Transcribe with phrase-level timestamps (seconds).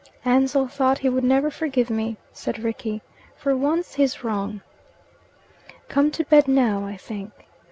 [0.25, 3.03] "Ansell thought he would never forgive me," said Rickie.
[3.35, 4.61] "For once he's wrong."
[5.89, 7.29] "Come to bed now, I think."